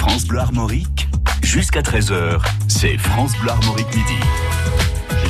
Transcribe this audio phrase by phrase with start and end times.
[0.00, 1.08] France Bleu Armorique,
[1.42, 4.18] jusqu'à 13h, c'est France Bleu Armorique midi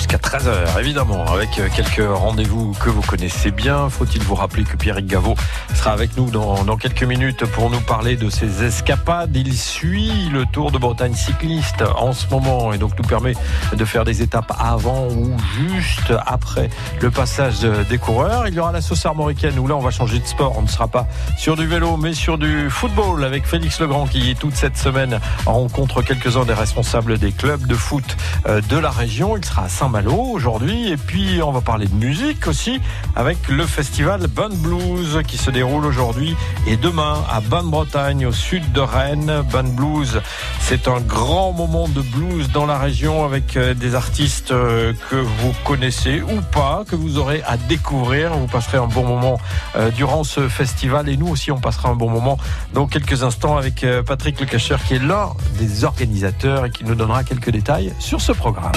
[0.01, 3.91] jusqu'à 13h, évidemment, avec euh, quelques rendez-vous que vous connaissez bien.
[3.91, 5.35] Faut-il vous rappeler que Pierrick Gaveau
[5.75, 9.37] sera avec nous dans, quelques minutes pour nous parler de ses escapades?
[9.37, 13.35] Il suit le Tour de Bretagne cycliste en ce moment et donc nous permet
[13.77, 16.71] de faire des étapes avant ou juste après
[17.03, 18.49] le passage des coureurs.
[18.49, 20.55] Il y aura la sauce armoricaine où là on va changer de sport.
[20.57, 21.07] On ne sera pas
[21.37, 26.01] sur du vélo mais sur du football avec Félix Legrand qui toute cette semaine rencontre
[26.01, 29.37] quelques-uns des responsables des clubs de foot euh, de la région.
[29.37, 30.89] Il sera à malo aujourd'hui.
[30.91, 32.81] Et puis, on va parler de musique aussi
[33.17, 36.37] avec le festival Bun Blues qui se déroule aujourd'hui
[36.67, 39.43] et demain à Bonne-Bretagne, au sud de Rennes.
[39.53, 40.21] Bun Blues,
[40.61, 45.17] c'est un grand moment de blues dans la région avec euh, des artistes euh, que
[45.17, 48.33] vous connaissez ou pas, que vous aurez à découvrir.
[48.35, 49.39] Vous passerez un bon moment
[49.77, 52.39] euh, durant ce festival et nous aussi, on passera un bon moment
[52.73, 56.95] dans quelques instants avec Patrick Le Cacheur qui est l'un des organisateurs et qui nous
[56.95, 58.73] donnera quelques détails sur ce programme.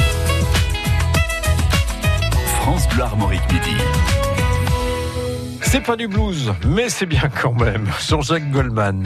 [2.64, 3.42] France Bleu Armorique.
[5.64, 7.86] C'est pas du blues, mais c'est bien quand même.
[8.00, 9.03] Sur Jacques Goldman.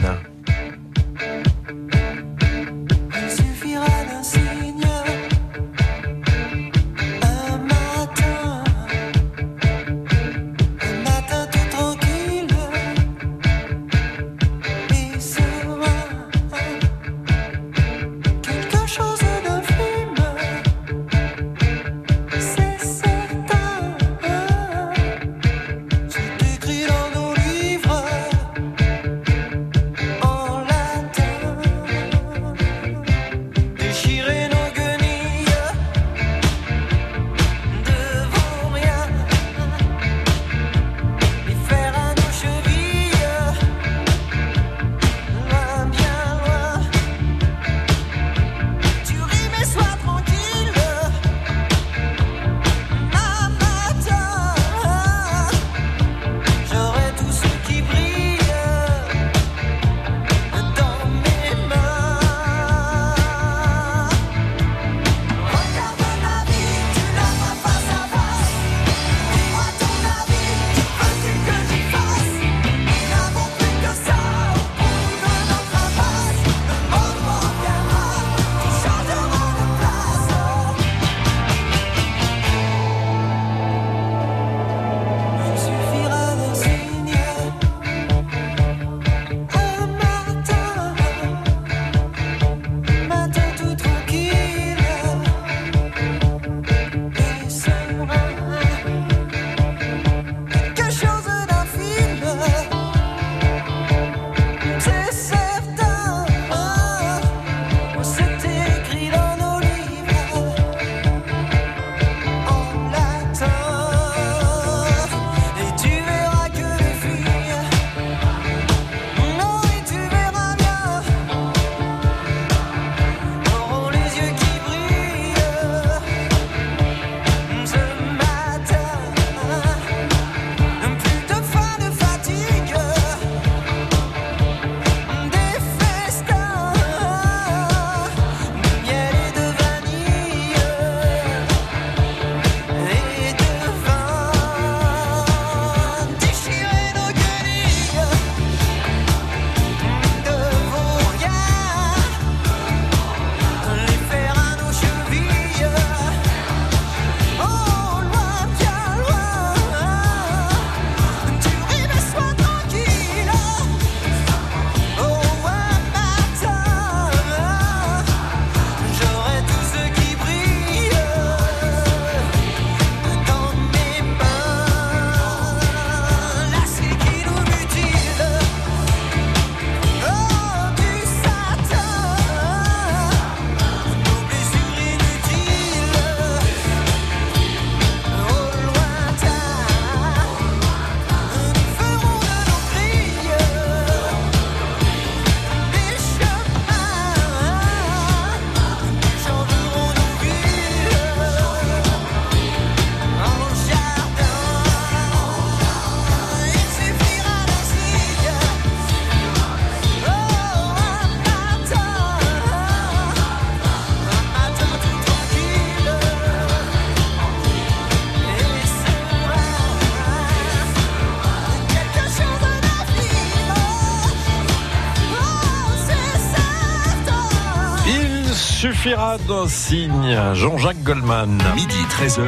[228.87, 230.17] Suffira d'un signe.
[230.33, 231.37] Jean-Jacques Goldman.
[231.55, 232.23] Midi 13h.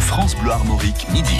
[0.00, 1.36] France Bleu Armorique, midi.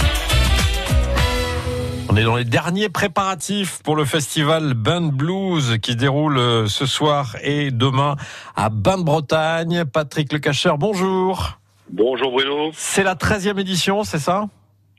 [2.09, 6.67] On est dans les derniers préparatifs pour le festival Band Blues qui se déroule euh,
[6.67, 8.15] ce soir et demain
[8.55, 9.85] à Bain-de-Bretagne.
[9.85, 11.59] Patrick Lecacheur, bonjour.
[11.89, 12.69] Bonjour Bruno.
[12.73, 14.49] C'est la 13e édition, c'est ça?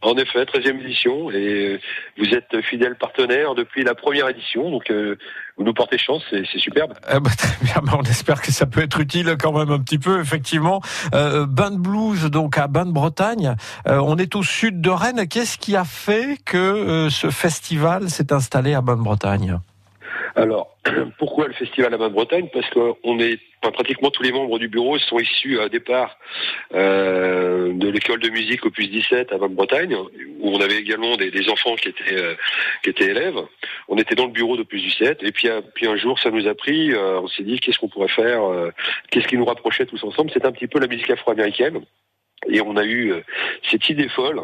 [0.03, 1.81] En effet, 13e édition et
[2.17, 5.17] vous êtes fidèle partenaire depuis la première édition, donc euh,
[5.59, 6.95] vous nous portez chance, c'est superbe.
[7.03, 10.21] Très bien, ben, on espère que ça peut être utile quand même un petit peu,
[10.21, 10.81] effectivement.
[11.15, 13.57] Euh, Bain de Blues, donc à Bain de Bretagne.
[13.89, 15.27] Euh, on est au sud de Rennes.
[15.29, 19.59] Qu'est-ce qui a fait que euh, ce festival s'est installé à Bain de Bretagne?
[20.37, 20.77] Alors,
[21.19, 24.99] pourquoi le festival à Bain-de-Bretagne Parce qu'on est, enfin, pratiquement tous les membres du bureau
[24.99, 26.19] sont issus à départ
[26.75, 29.95] euh, de l'école de musique Opus 17 à Bain-de-Bretagne,
[30.41, 32.35] où on avait également des, enfants qui étaient euh,
[32.83, 33.39] qui étaient élèves.
[33.89, 36.47] On était dans le bureau d'Opus 17, et puis, un- puis un jour, ça nous
[36.47, 36.93] a pris.
[36.93, 38.71] euh, on s'est dit, qu'est-ce qu'on pourrait faire euh,
[39.11, 40.31] Qu'est-ce qui nous rapprochait tous ensemble?
[40.33, 41.81] C'est un petit peu la musique afro-américaine.
[42.47, 43.21] Et on a eu euh,
[43.69, 44.41] cette idée folle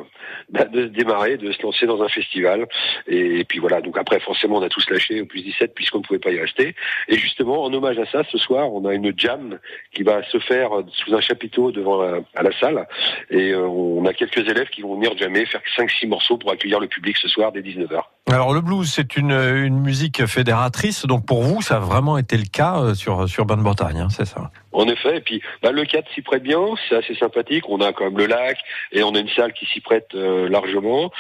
[0.51, 2.67] bah, de se démarrer, de se lancer dans un festival.
[3.07, 6.03] Et, puis voilà, donc après forcément on a tous lâché au plus 17 puisqu'on ne
[6.03, 6.75] pouvait pas y rester.
[7.09, 9.59] Et justement, en hommage à ça, ce soir, on a une jam
[9.95, 12.87] qui va se faire euh, sous un chapiteau devant la, à la salle.
[13.31, 16.81] Et euh, on a quelques élèves qui vont venir jammer, faire 5-6 morceaux pour accueillir
[16.81, 18.03] le public ce soir dès 19h.
[18.31, 22.37] Alors le blues, c'est une, une musique fédératrice, donc pour vous, ça a vraiment été
[22.37, 24.51] le cas sur, sur Bain de Bretagne, hein, c'est ça?
[24.73, 26.59] En effet, et puis bah, le cadre s'y prête bien,
[26.89, 27.69] c'est assez sympathique.
[27.69, 28.59] On a quand même le lac
[28.93, 31.11] et on a une salle qui s'y prête euh, largement.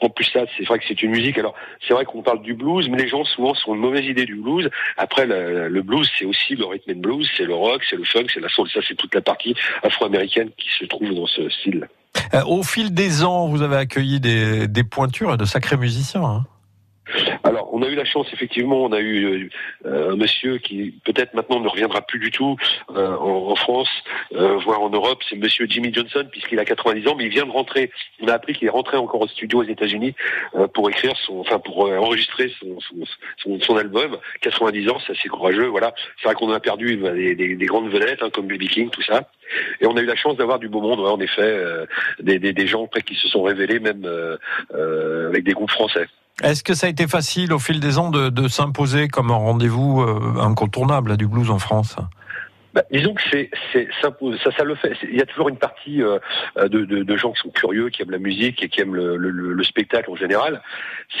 [0.00, 1.38] En plus ça, c'est vrai que c'est une musique.
[1.38, 1.54] Alors
[1.86, 4.36] c'est vrai qu'on parle du blues, mais les gens souvent sont une mauvaise idée du
[4.36, 4.70] blues.
[4.96, 8.26] Après le, blues, c'est aussi le rhythm and blues, c'est le rock, c'est le funk,
[8.32, 8.68] c'est la soul.
[8.70, 11.88] Ça, c'est toute la partie afro-américaine qui se trouve dans ce style.
[12.32, 16.24] Euh, Au fil des ans, vous avez accueilli des, pointures de sacrés musiciens.
[16.24, 16.44] hein.
[17.42, 19.50] Alors, on a eu la chance, effectivement, on a eu
[19.84, 22.56] euh, un monsieur qui peut-être maintenant ne reviendra plus du tout
[22.96, 23.88] euh, en, France,
[24.34, 27.46] euh, voire en Europe, c'est monsieur Jimmy Johnson, puisqu'il a 90 ans, mais il vient
[27.46, 27.90] de rentrer.
[28.20, 30.14] On a appris qu'il est rentré encore au studio aux États-Unis
[30.54, 32.52] euh, pour écrire son, enfin pour euh, enregistrer
[33.40, 34.16] son, album.
[34.40, 35.66] 90 ans, c'est assez courageux.
[35.66, 38.68] Voilà, c'est vrai qu'on a perdu bah, des, des- des grandes vedettes hein, comme B.B.
[38.68, 39.28] King, tout ça.
[39.80, 41.86] Et on a eu la chance d'avoir du beau monde, en effet, euh,
[42.20, 44.36] des, gens qui se sont révélés, même euh,
[44.74, 46.06] euh, avec des groupes français.
[46.42, 49.36] Est-ce que ça a été facile au fil des ans de, de s'imposer comme un
[49.36, 51.96] rendez-vous euh, incontournable là, du blues en France?
[52.74, 54.10] Bah, disons que c'est, c'est, ça,
[54.64, 54.92] le fait.
[55.04, 56.18] Il y a toujours une partie euh,
[56.56, 59.30] de, de, gens qui sont curieux, qui aiment la musique et qui aiment le, le,
[59.30, 60.60] le- le spectacle en général.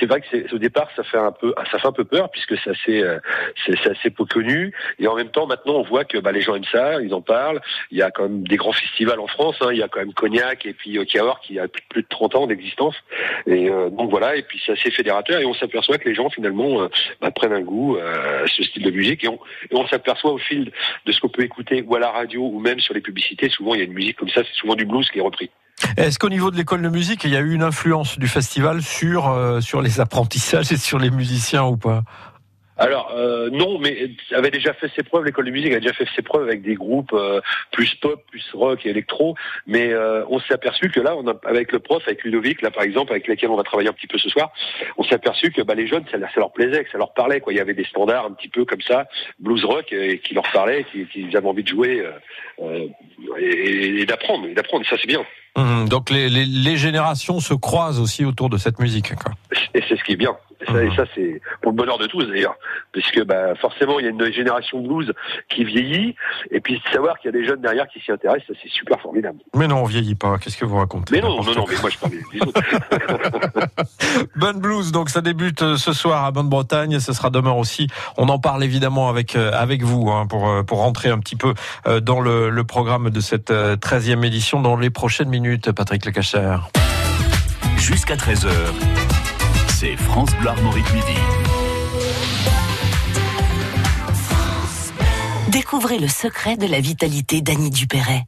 [0.00, 2.28] C'est vrai que c'est, au départ, ça fait un peu, ça fait un peu peur
[2.30, 3.20] puisque c'est assez, euh,
[3.64, 4.72] c'est, assez peu connu.
[4.98, 7.20] Et en même temps, maintenant, on voit que bah, les gens aiment ça, ils en
[7.22, 7.60] parlent.
[7.92, 9.56] Il y a quand même des grands festivals en France.
[9.60, 9.68] Hein.
[9.70, 11.18] Il y a quand même Cognac et puis euh, qui
[11.58, 12.96] a plus de 30 ans d'existence.
[13.46, 14.34] Et euh, donc voilà.
[14.34, 15.40] Et puis c'est assez fédérateur.
[15.40, 16.88] Et on s'aperçoit que les gens finalement euh,
[17.20, 19.22] bah, prennent un goût euh, à ce style de musique.
[19.22, 19.38] Et on,
[19.70, 20.72] et on s'aperçoit au fil
[21.06, 23.74] de ce qu'on peut écouter ou à la radio ou même sur les publicités, souvent
[23.74, 25.50] il y a une musique comme ça, c'est souvent du blues qui est repris.
[25.96, 28.80] Est-ce qu'au niveau de l'école de musique, il y a eu une influence du festival
[28.82, 32.04] sur, euh, sur les apprentissages et sur les musiciens ou pas?
[32.76, 36.08] Alors euh, non, mais avait déjà fait ses preuves, l'école de musique a déjà fait
[36.16, 37.40] ses preuves avec des groupes euh,
[37.70, 39.36] plus pop, plus rock et électro,
[39.66, 42.72] mais euh, on s'est aperçu que là, on a, avec le prof, avec Ludovic, là
[42.72, 44.52] par exemple, avec lesquels on va travailler un petit peu ce soir,
[44.98, 47.40] on s'est aperçu que bah, les jeunes, ça, ça leur plaisait, que ça leur parlait,
[47.40, 47.52] quoi.
[47.52, 49.06] Il y avait des standards un petit peu comme ça,
[49.38, 52.10] blues rock, et qui leur parlaient, qui, qui avaient envie de jouer euh,
[52.62, 52.88] euh,
[53.38, 54.84] et, et d'apprendre, et d'apprendre.
[54.86, 55.24] Ça c'est bien.
[55.56, 59.14] Hum, Donc les, les, les générations se croisent aussi autour de cette musique.
[59.14, 59.32] Quoi.
[59.74, 60.36] Et c'est ce qui est bien.
[60.60, 60.94] Et ça, Mhm.
[60.96, 62.56] ça, c'est pour le bonheur de tous d'ailleurs,
[62.92, 65.12] puisque bah, forcément il y a une génération blues
[65.48, 66.14] qui vieillit,
[66.50, 68.70] et puis de savoir qu'il y a des jeunes derrière qui s'y intéressent, ça c'est
[68.70, 69.38] super formidable.
[69.54, 70.38] Mais non, on vieillit pas.
[70.38, 72.60] Qu'est-ce que vous racontez Mais non, non, non, mais moi je parle des autres.
[74.36, 77.88] Bun Blues, donc ça débute euh, ce soir à Bonne-Bretagne, ce sera demain aussi.
[78.16, 81.36] On en parle évidemment avec euh, avec vous hein, pour euh, pour rentrer un petit
[81.36, 81.54] peu
[82.02, 85.72] dans le, le programme de cette euh, 13e édition dans les prochaines minutes.
[85.72, 86.56] Patrick Lecacher.
[87.76, 88.48] Jusqu'à 13h,
[89.84, 91.18] c'est France Bleu Armorique Midi.
[95.50, 98.24] Découvrez le secret de la vitalité d'Annie Dupéret.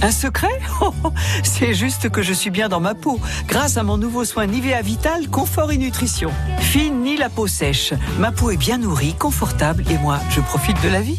[0.00, 0.60] Un secret?
[0.80, 0.94] Oh,
[1.42, 4.80] C'est juste que je suis bien dans ma peau, grâce à mon nouveau soin Nivea
[4.80, 6.30] Vital Confort et Nutrition.
[6.60, 10.82] Fine ni la peau sèche, ma peau est bien nourrie, confortable et moi, je profite
[10.82, 11.18] de la vie.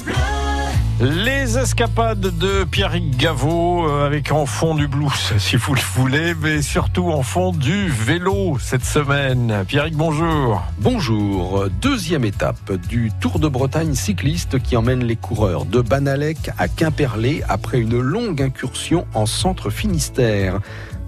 [1.01, 6.61] Les escapades de Pierre Gaveau avec en fond du blues, si vous le voulez, mais
[6.61, 9.65] surtout en fond du vélo cette semaine.
[9.67, 10.63] Pierre bonjour.
[10.77, 11.65] Bonjour.
[11.81, 17.41] Deuxième étape du Tour de Bretagne cycliste qui emmène les coureurs de Banalec à Quimperlé
[17.49, 20.59] après une longue incursion en centre Finistère.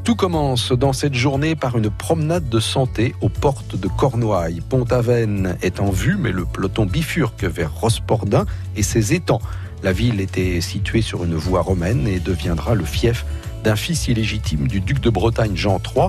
[0.04, 4.62] Tout commence dans cette journée par une promenade de santé aux portes de Cornouailles.
[4.68, 8.46] Pont-Aven est en vue, mais le peloton bifurque vers Rospordin
[8.76, 9.40] et ses étangs.
[9.84, 13.26] La ville était située sur une voie romaine et deviendra le fief
[13.66, 16.08] d'un fils illégitime du duc de Bretagne Jean III.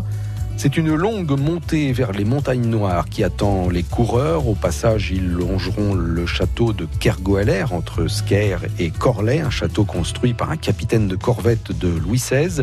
[0.57, 4.47] C'est une longue montée vers les montagnes noires qui attend les coureurs.
[4.47, 10.35] Au passage, ils longeront le château de Kergoeller entre Sker et Corlay, un château construit
[10.35, 12.63] par un capitaine de corvette de Louis XVI.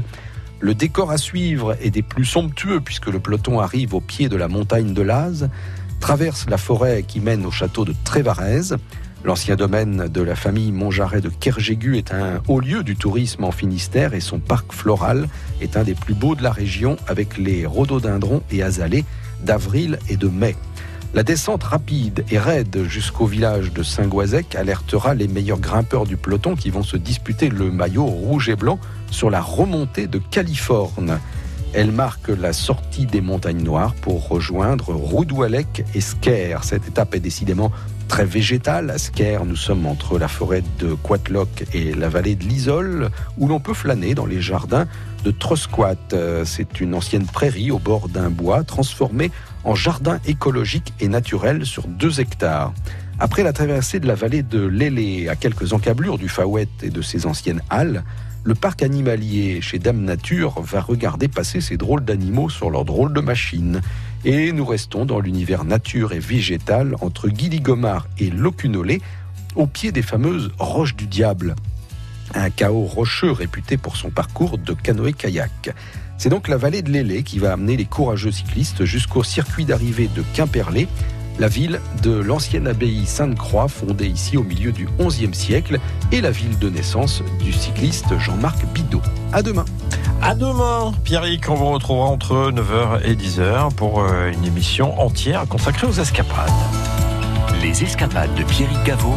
[0.62, 4.38] Le décor à suivre est des plus somptueux puisque le peloton arrive au pied de
[4.38, 5.50] la montagne de Laz,
[6.00, 8.78] traverse la forêt qui mène au château de Trévarez.
[9.24, 13.52] L'ancien domaine de la famille Montjarret de Kergégu est un haut lieu du tourisme en
[13.52, 15.30] Finistère et son parc floral
[15.62, 19.06] est un des plus beaux de la région avec les rhododendrons et azalées
[19.44, 20.56] d'avril et de mai.
[21.14, 26.56] La descente rapide et raide jusqu'au village de Saint-Goisec alertera les meilleurs grimpeurs du peloton
[26.56, 28.80] qui vont se disputer le maillot rouge et blanc
[29.12, 31.20] sur la remontée de Californe.
[31.74, 36.64] Elle marque la sortie des montagnes noires pour rejoindre Roudoualec et Sker.
[36.64, 37.72] Cette étape est décidément
[38.12, 38.90] très végétale.
[38.90, 43.48] À Sker, nous sommes entre la forêt de Quatlock et la vallée de l'Isole, où
[43.48, 44.86] l'on peut flâner dans les jardins
[45.24, 45.96] de Trosquat.
[46.44, 49.32] C'est une ancienne prairie au bord d'un bois transformé
[49.64, 52.74] en jardin écologique et naturel sur deux hectares.
[53.18, 57.02] Après la traversée de la vallée de l'Élé, à quelques encablures du Fawet et de
[57.02, 58.04] ses anciennes halles,
[58.44, 63.14] le parc animalier chez Dame Nature va regarder passer ces drôles d'animaux sur leurs drôles
[63.14, 63.82] de machines.
[64.26, 69.02] Et nous restons dans l'univers nature et végétal entre Guiligomard et Locunolé,
[69.56, 71.56] au pied des fameuses Roches du Diable.
[72.34, 75.76] Un chaos rocheux réputé pour son parcours de canoë-kayak.
[76.18, 80.10] C'est donc la vallée de l'Élé qui va amener les courageux cyclistes jusqu'au circuit d'arrivée
[80.16, 80.88] de Quimperlé,
[81.40, 85.80] la ville de l'ancienne abbaye Sainte-Croix fondée ici au milieu du XIe siècle
[86.12, 89.02] et la ville de naissance du cycliste Jean-Marc Bidot.
[89.34, 89.66] À demain.
[90.22, 95.48] À demain, Pierrick, on vous retrouvera entre 9h et 10h pour euh, une émission entière
[95.48, 96.52] consacrée aux escapades.
[97.62, 99.16] Les escapades de Pierrick Gaveau,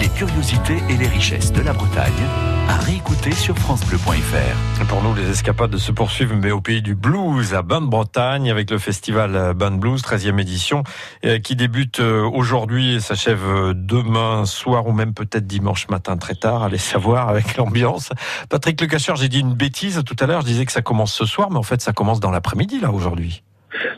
[0.00, 4.86] les curiosités et les richesses de la Bretagne à réécouter sur francebleu.fr.
[4.88, 8.78] Pour nous, les escapades se poursuivent, mais au pays du blues, à Bain-de-Bretagne, avec le
[8.78, 10.82] festival Bain de Blues, 13e édition,
[11.24, 16.16] euh, qui débute euh, aujourd'hui et s'achève euh, demain soir ou même peut-être dimanche matin
[16.16, 18.10] très tard, allez savoir avec l'ambiance.
[18.48, 21.12] Patrick Le Cacheur, j'ai dit une bêtise tout à l'heure, je disais que ça commence
[21.12, 23.42] ce soir, mais en fait ça commence dans l'après-midi là aujourd'hui.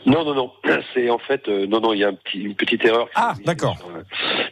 [0.05, 0.51] Non, non, non.
[0.93, 3.07] C'est en fait, non, non, il y a un petit, une petite erreur.
[3.15, 3.77] Ah, d'accord.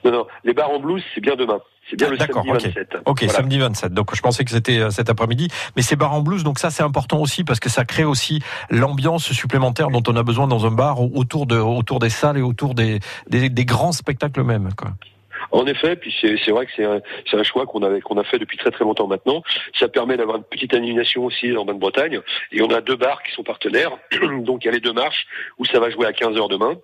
[0.04, 0.28] non, non.
[0.44, 1.60] Les bars en blues, c'est bien demain.
[1.90, 2.98] C'est bien le samedi 27.
[3.06, 3.94] Ok, samedi 27.
[3.94, 5.50] Donc je pensais que c'était euh, cet après-midi.
[5.76, 8.42] Mais c'est bar en blues, donc ça c'est important aussi parce que ça crée aussi
[8.70, 12.42] l'ambiance supplémentaire dont on a besoin dans un bar autour, de, autour des salles et
[12.42, 13.00] autour des,
[13.30, 14.70] des, des grands spectacles mêmes.
[14.76, 14.92] Quoi.
[15.52, 17.02] En effet, puis c'est vrai que c'est un,
[17.34, 19.44] un, choix qu'on a, qu'on a fait depuis très très longtemps maintenant.
[19.78, 22.20] Ça permet d'avoir une petite animation aussi en Bain-de-Bretagne.
[22.52, 23.92] Et on a deux bars qui sont partenaires.
[24.42, 25.28] Donc il y a les deux marches
[25.58, 26.76] où ça va jouer à 15h demain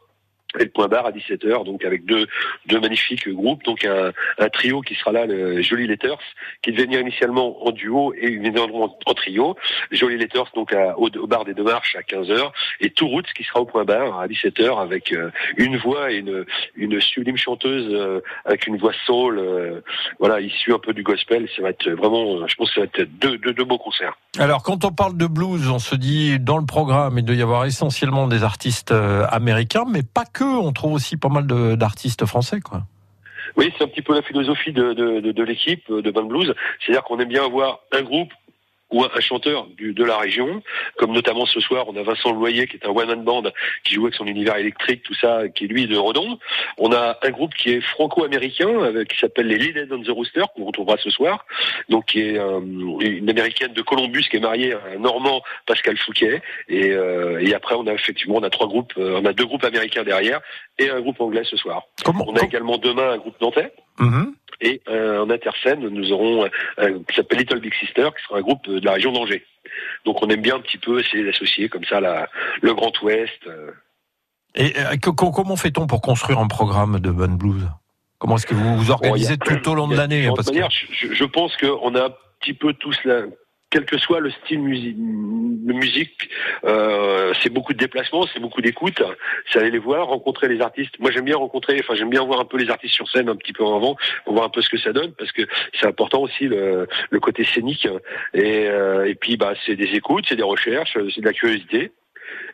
[0.59, 2.27] et le point barre à 17h, donc avec deux,
[2.71, 4.11] magnifiques groupes, donc un,
[4.49, 6.19] trio qui sera là, le Jolie Letters,
[6.61, 9.55] qui venir initialement en duo et viendront en trio.
[9.91, 13.61] Jolie Letters donc au, bar des deux marches à 15h et Two Roots qui sera
[13.61, 16.23] au point barre à 17h avec euh, une voix et
[16.75, 19.81] une, sublime chanteuse euh, avec une voix soul, euh,
[20.19, 21.47] voilà, issue un peu du gospel.
[21.55, 24.17] Ça va être vraiment, je pense que ça va être deux, deux, deux beaux concerts.
[24.37, 27.41] Alors quand on parle de blues, on se dit dans le programme il doit y
[27.41, 28.93] avoir essentiellement des artistes
[29.29, 32.83] américains, mais pas que on trouve aussi pas mal d'artistes français, quoi.
[33.57, 36.53] Oui, c'est un petit peu la philosophie de, de, l'équipe de Band Blues.
[36.79, 38.31] C'est-à-dire qu'on aime bien avoir un groupe
[38.91, 40.61] ou un chanteur du, de la région,
[40.97, 43.43] comme notamment ce soir, on a Vincent Loyer qui est un one-man band
[43.83, 46.37] qui joue avec son univers électrique, tout ça, qui est lui de Redon.
[46.77, 48.69] On a un groupe qui est franco-américain,
[49.09, 51.45] qui s'appelle les Lilies on the Rooster, qu'on retrouvera ce soir,
[51.89, 52.59] donc qui est euh,
[52.99, 56.41] une américaine de Columbus qui est mariée à un Normand, Pascal Fouquet.
[56.69, 59.45] Et, euh, et après, on a effectivement, on a trois groupes, euh, on a deux
[59.45, 60.41] groupes américains derrière
[60.77, 61.83] et un groupe anglais ce soir.
[62.03, 63.71] Comment, on a également demain un groupe nantais.
[64.01, 64.33] Mm-hmm.
[64.61, 68.41] Et euh, en interscène, nous aurons un qui s'appelle Little Big Sister, qui sera un
[68.41, 69.43] groupe de la région d'Angers.
[70.05, 72.29] Donc on aime bien un petit peu essayer d'associer comme ça la,
[72.61, 73.47] le Grand Ouest.
[73.47, 73.71] Euh.
[74.53, 77.67] Et euh, comment fait-on pour construire un programme de Band Blues?
[78.19, 80.29] Comment est-ce que vous vous organisez bon, a, tout au long de l'année?
[80.35, 80.59] Parce que...
[80.69, 83.23] je, je pense qu'on a un petit peu tous la,
[83.71, 86.29] quel que soit le style de musique,
[86.65, 89.01] euh, c'est beaucoup de déplacements, c'est beaucoup d'écoute,
[89.49, 90.99] c'est aller les voir, rencontrer les artistes.
[90.99, 93.35] Moi, j'aime bien rencontrer, enfin, j'aime bien voir un peu les artistes sur scène un
[93.37, 93.95] petit peu avant,
[94.27, 95.43] voir un peu ce que ça donne, parce que
[95.79, 96.87] c'est important aussi le,
[97.21, 97.87] côté scénique.
[98.33, 101.91] Et, euh, et puis, bah, c'est des écoutes, c'est des recherches, c'est de la curiosité.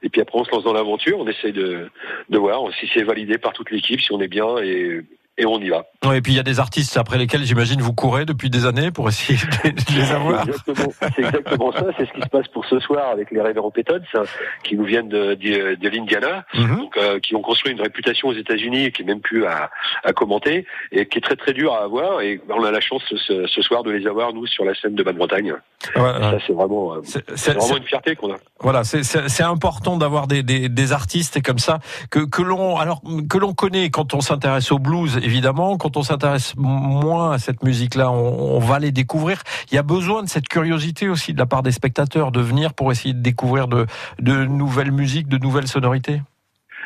[0.04, 1.90] Et puis après, on se lance dans l'aventure, on essaye de,
[2.30, 5.02] de voir si c'est validé par toute l'équipe, si on est bien et
[5.38, 5.86] et on y va.
[6.16, 8.92] et puis il y a des artistes après lesquels j'imagine vous courez depuis des années
[8.92, 10.46] pour essayer de les avoir.
[11.16, 14.04] C'est exactement, ça, c'est ce qui se passe pour ce soir avec les Révérends Pétones
[14.64, 16.88] qui nous viennent de, de, l'Indiana, mhm.
[16.98, 19.70] euh, qui ont construit une réputation aux États-Unis qui est même plus à,
[20.04, 23.04] à, commenter et qui est très très dur à avoir et on a la chance
[23.08, 25.54] ce, ce soir de les avoir nous sur la scène de Basse-Bretagne.
[25.94, 28.38] ça c'est vraiment, euh, c'est vraiment une fierté qu'on a.
[28.60, 31.80] Voilà, c'est important d'avoir des, des, des, artistes comme ça
[32.10, 35.78] que, que l'on alors que l'on connaît quand on s'intéresse au blues évidemment.
[35.78, 39.44] Quand on s'intéresse moins à cette musique-là, on, va les découvrir.
[39.72, 42.74] Il y a besoin de cette curiosité aussi de la part des spectateurs de venir
[42.74, 43.86] pour essayer de découvrir de,
[44.20, 46.22] de nouvelles musiques, de nouvelles sonorités.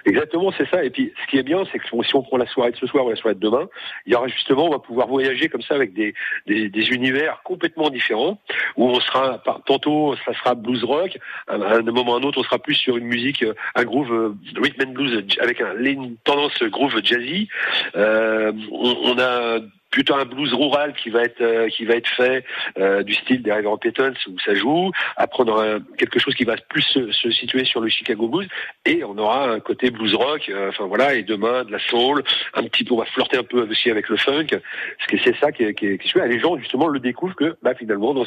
[0.05, 0.83] Exactement, c'est ça.
[0.83, 2.87] Et puis, ce qui est bien, c'est que si on prend la soirée de ce
[2.87, 3.67] soir ou la soirée de demain,
[4.05, 6.13] il y aura justement, on va pouvoir voyager comme ça avec des,
[6.47, 8.39] des, des univers complètement différents,
[8.77, 11.17] où on sera, tantôt, ça sera blues rock,
[11.47, 13.83] à un moment ou à un autre, on sera plus sur une musique, euh, un
[13.83, 17.47] groove euh, rhythm and blues avec un, une tendance groove jazzy.
[17.95, 19.59] Euh, on a
[19.91, 22.43] plutôt un blues rural qui va être euh, qui va être fait
[22.79, 24.91] euh, du style des River Petons où ça joue.
[25.17, 25.65] Après on aura
[25.97, 28.47] quelque chose qui va plus se, situer sur le Chicago blues
[28.85, 30.49] et on aura un côté blues rock.
[30.49, 33.43] Euh, enfin voilà et demain de la soul, un petit peu on va flirter un
[33.43, 34.47] peu aussi avec le funk.
[34.47, 37.57] Parce que c'est ça qui est, qui, est, qui Les gens justement le découvrent que
[37.61, 38.25] bah, finalement dans,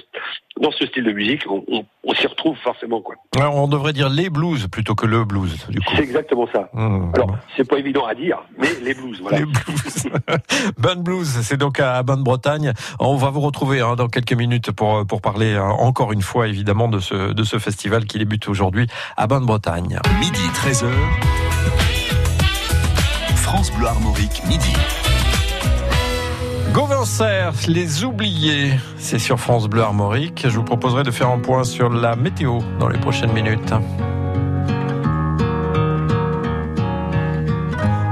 [0.61, 1.65] dans ce style de musique on,
[2.03, 3.17] on, s'y retrouve forcément quoi.
[3.39, 5.93] on devrait dire les blues plutôt que le blues du coup.
[5.97, 6.69] C'est exactement ça.
[6.75, 7.13] Mmh.
[7.15, 9.39] Alors c'est pas évident à dire mais les blues voilà.
[9.39, 10.09] Les blues.
[10.79, 12.73] Bun blues c'est donc à Bain-de-Bretagne.
[12.99, 16.49] On va vous retrouver hein, dans quelques minutes pour, pour parler hein, encore une fois
[16.49, 20.01] évidemment de ce, de ce festival qui débute aujourd'hui à Bain-de-Bretagne.
[20.21, 20.87] Midi 13h.
[23.37, 24.73] France Bleu Armorique, midi.
[26.73, 30.47] Gauvincer, les oubliés, c'est sur France Bleu Armorique.
[30.49, 33.73] Je vous proposerai de faire un point sur la météo dans les prochaines minutes.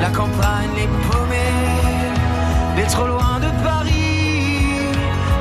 [0.00, 1.36] la campagne, les paumés,
[2.76, 4.88] les trop loin de Paris,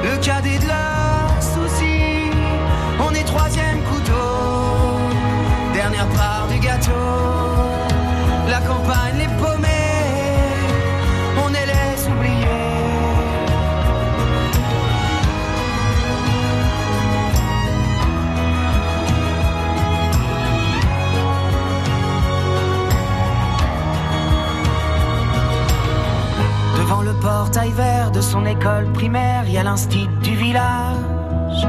[0.03, 2.31] le cadet de la soucis.
[2.99, 4.99] On est troisième couteau,
[5.73, 6.91] dernière part du gâteau,
[8.49, 9.08] la campagne.
[27.39, 31.61] Portail vert de son école primaire, il y a l'instit du village.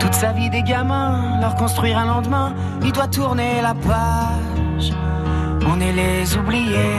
[0.00, 2.52] Toute sa vie des gamins, leur construire un lendemain,
[2.82, 4.92] il doit tourner la page.
[5.68, 6.96] On est les oubliés.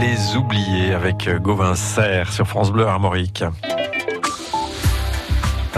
[0.00, 3.44] Les oubliés avec Gauvin Serre sur France Bleu Armorique.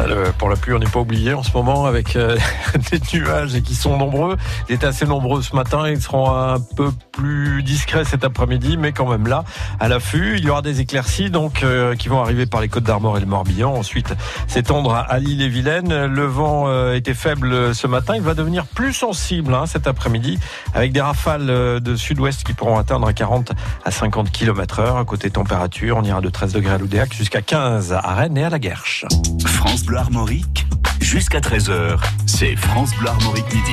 [0.07, 2.37] Euh, pour la pluie, on n'est pas oublié en ce moment avec euh,
[2.91, 4.37] des nuages et qui sont nombreux.
[4.69, 5.89] Ils étaient assez nombreux ce matin.
[5.89, 9.45] Ils seront un peu plus discrets cet après-midi, mais quand même là,
[9.81, 10.37] à l'affût.
[10.39, 13.21] Il y aura des éclaircies donc euh, qui vont arriver par les côtes d'Armor et
[13.21, 13.75] le Morbihan.
[13.75, 14.15] Ensuite,
[14.47, 16.07] s'étendre à l'île et Vilaine.
[16.07, 18.15] Le vent était faible ce matin.
[18.17, 20.39] Il va devenir plus sensible hein, cet après-midi
[20.75, 21.47] avec des rafales
[21.81, 23.53] de sud-ouest qui pourront atteindre 40
[23.85, 25.05] à 50 km heure.
[25.05, 28.51] Côté température, on ira de 13 degrés à Loudéac jusqu'à 15 à Rennes et à
[28.51, 29.05] la Guerche.
[29.47, 30.68] France Bleu Armorique,
[31.09, 33.73] jusqu'à 13h, c'est France Bleu Armorique midi.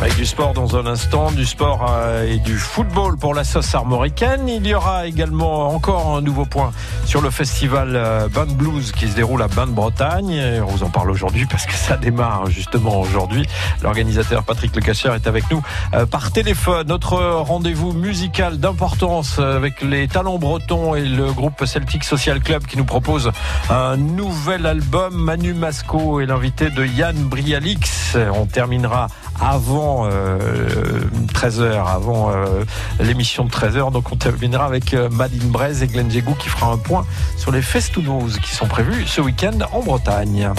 [0.00, 3.74] Avec du sport dans un instant, du sport euh, et du football pour la sauce
[3.74, 4.48] armoricaine.
[4.48, 6.72] Il y aura également encore un nouveau point
[7.04, 10.40] sur le festival euh, Band Blues qui se déroule à Bain de Bretagne.
[10.62, 13.46] On vous en parle aujourd'hui parce que ça démarre justement aujourd'hui.
[13.82, 15.62] L'organisateur Patrick Lecacher est avec nous
[15.92, 16.86] euh, par téléphone.
[16.88, 22.78] Notre rendez-vous musical d'importance avec les talents bretons et le groupe Celtic Social Club qui
[22.78, 23.32] nous propose
[23.68, 25.14] un nouvel album.
[25.14, 28.16] Manu Masco est l'invité de Yann Brialix.
[28.34, 29.08] On terminera
[29.40, 32.64] avant 13h, euh, avant euh,
[33.00, 33.92] l'émission de 13h.
[33.92, 37.06] Donc on terminera avec euh, Madine Braise et Glenn Jégou qui fera un point
[37.36, 40.50] sur les festivals qui sont prévus ce week-end en Bretagne.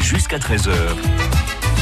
[0.00, 0.70] Jusqu'à 13h,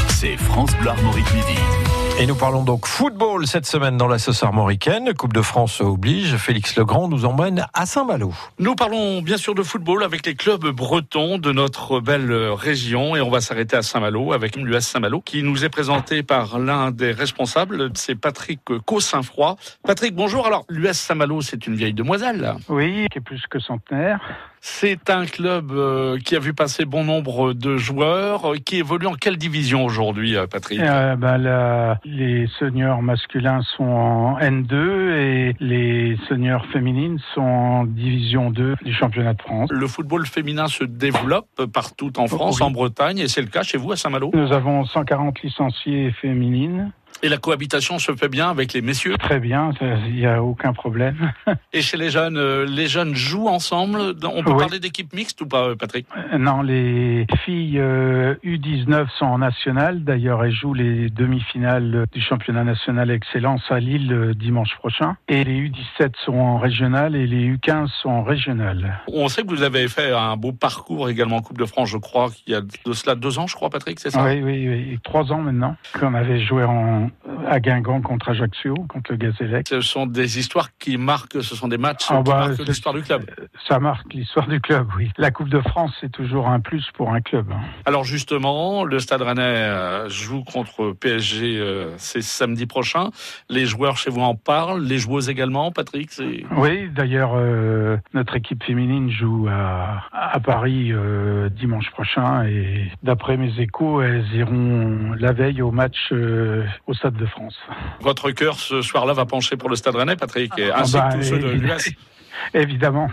[0.09, 1.88] c'est France Bleu Armorique Midi.
[2.21, 5.15] Et nous parlons donc football cette semaine dans la sauce armoricaine.
[5.15, 6.37] Coupe de France oblige.
[6.37, 8.35] Félix Legrand nous emmène à Saint-Malo.
[8.59, 13.21] Nous parlons bien sûr de football avec les clubs bretons de notre belle région et
[13.21, 17.13] on va s'arrêter à Saint-Malo avec l'US Saint-Malo qui nous est présenté par l'un des
[17.13, 19.57] responsables, c'est Patrick Cossin-Froid.
[19.85, 20.45] Patrick, bonjour.
[20.45, 22.57] Alors, l'US Saint-Malo, c'est une vieille demoiselle.
[22.69, 24.19] Oui, qui est plus que centenaire.
[24.61, 29.07] C'est un club euh, qui a vu passer bon nombre de joueurs, euh, qui évolue
[29.07, 30.81] en quelle division aujourd'hui, euh, Patrick?
[30.81, 37.85] Euh, ben, la, Les seniors masculins sont en N2 et les seniors féminines sont en
[37.85, 39.69] division 2 du championnat de France.
[39.71, 42.67] Le football féminin se développe partout en France, Oui.
[42.67, 44.31] en Bretagne, et c'est le cas chez vous à Saint-Malo?
[44.35, 46.93] Nous avons 140 licenciés féminines.
[47.23, 49.17] Et la cohabitation se fait bien avec les messieurs?
[49.19, 49.71] Très bien,
[50.07, 51.33] il n'y a aucun problème.
[51.73, 53.99] Et chez les jeunes, euh, les jeunes jouent ensemble?
[54.23, 54.59] On peut Oui.
[54.59, 56.07] parler d'équipe mixte ou pas, euh, Patrick?
[56.33, 60.05] Euh, Non, les filles euh, U19 sont en national.
[60.05, 65.17] D'ailleurs, elles jouent les demi-finales du championnat national excellence à Lille dimanche prochain.
[65.29, 69.01] Et les U17 sont en régional et les U15 sont en régional.
[69.13, 71.99] On sait que vous avez fait un beau parcours également en Coupe de France, je
[71.99, 74.25] crois, qu'il y a de cela deux ans, je crois, Patrick, c'est ça?
[74.25, 74.99] Oui, oui, oui.
[75.03, 77.08] Trois ans maintenant qu'on avait joué en,
[77.47, 79.69] à Guingamp contre Ajaccio, contre le Gazélec.
[79.69, 82.95] Ce sont des histoires qui marquent, ce sont des matchs Ah qui bah, marquent l'histoire
[82.95, 83.25] du club.
[83.67, 85.11] Ça marque l'histoire du club, oui.
[85.17, 87.47] La Coupe de France, c'est toujours un plus pour un club.
[87.53, 87.61] hein.
[87.85, 93.11] Alors justement, le Stade Rennais euh, joue contre PSG, euh, c'est samedi prochain.
[93.49, 96.11] Les joueurs chez vous en parlent, les joueuses également, Patrick.
[96.57, 103.37] Oui, d'ailleurs, euh, notre équipe féminine joue à, à Paris euh, dimanche prochain et d'après
[103.37, 107.57] mes échos, elles iront la veille au match euh, au Stade de France.
[108.01, 111.17] Votre cœur ce soir-là va pencher pour le Stade Rennais, Patrick, Ah ainsi bah, que
[111.19, 111.95] tous ceux de l'US.
[112.55, 113.09] Évidemment,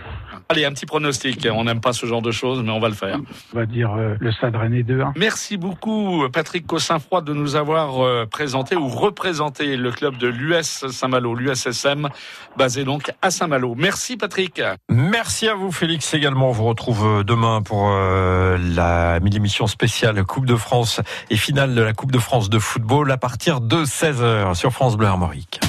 [0.48, 1.46] Allez, un petit pronostic.
[1.52, 3.18] On n'aime pas ce genre de choses, mais on va le faire.
[3.52, 5.12] on va dire euh, le Stade Rennais 2-1.
[5.16, 10.86] Merci beaucoup, Patrick Cossin-Froid, de nous avoir euh, présenté ou représenté le club de l'US
[10.88, 12.08] Saint-Malo, l'USSM,
[12.56, 13.74] basé donc à Saint-Malo.
[13.76, 14.62] Merci, Patrick.
[14.88, 16.14] Merci à vous, Félix.
[16.14, 21.74] Également, on vous retrouve demain pour euh, la émission spéciale Coupe de France et finale
[21.74, 25.60] de la Coupe de France de football à partir de 16h sur France Bleu Armorique.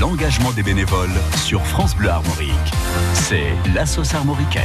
[0.00, 2.50] L'engagement des bénévoles sur France Bleu Armorique.
[3.14, 4.62] C'est la sauce armoricaine.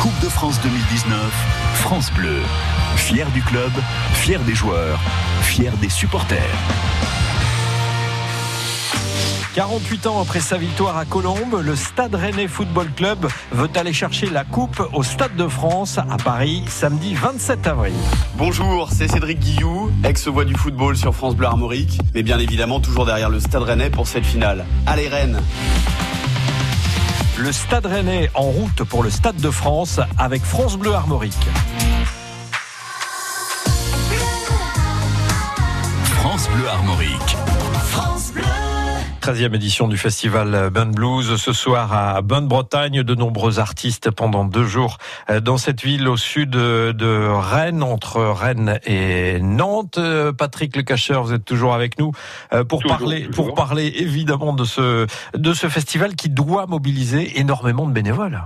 [0.00, 1.32] Coupe de France 2019,
[1.74, 2.40] France Bleu.
[2.96, 3.70] Fier du club,
[4.14, 5.00] fier des joueurs,
[5.42, 6.38] fier des supporters.
[9.54, 14.30] 48 ans après sa victoire à Colombes, le Stade Rennais Football Club veut aller chercher
[14.30, 17.92] la coupe au Stade de France à Paris samedi 27 avril.
[18.36, 23.04] Bonjour, c'est Cédric Guillou, ex-voix du football sur France Bleu Armorique, mais bien évidemment toujours
[23.04, 24.64] derrière le Stade Rennais pour cette finale.
[24.86, 25.42] Allez Rennes
[27.36, 31.36] Le Stade Rennais en route pour le Stade de France avec France Bleu Armorique.
[39.22, 41.36] 13e édition du festival Band Blues.
[41.36, 44.98] Ce soir à Bonne-Bretagne, de nombreux artistes pendant deux jours
[45.30, 49.98] euh, dans cette ville au sud de Rennes, entre Rennes et Nantes.
[49.98, 52.10] Euh, Patrick Le Cacheur, vous êtes toujours avec nous
[52.52, 57.86] euh, pour parler, pour parler évidemment de ce, de ce festival qui doit mobiliser énormément
[57.86, 58.42] de bénévoles.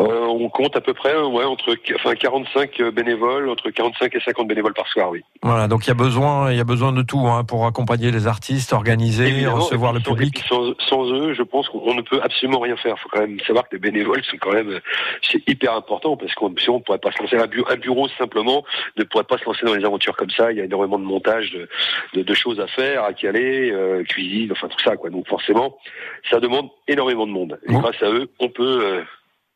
[0.00, 4.20] Euh, on compte à peu près ouais, entre enfin 45 euh, bénévoles, entre 45 et
[4.20, 5.22] 50 bénévoles par soir, oui.
[5.42, 8.10] Voilà, donc il y a besoin, il y a besoin de tout hein, pour accompagner
[8.10, 10.44] les artistes, organiser, recevoir le public.
[10.48, 12.94] Sans, eux, je pense qu'on ne peut absolument rien faire.
[12.98, 14.80] Il faut quand même savoir que les bénévoles sont quand même
[15.22, 18.64] c'est hyper important parce qu'on ne pourrait pas se lancer un bureau, un bureau simplement
[18.96, 20.52] ne pourrait pas se lancer dans les aventures comme ça.
[20.52, 21.56] Il y a énormément de montage,
[22.14, 25.10] de, de, choses à faire, à caler, euh, cuisine, enfin tout ça quoi.
[25.10, 25.78] Donc forcément,
[26.30, 27.58] ça demande énormément de monde.
[27.68, 29.02] Et grâce à eux, on peut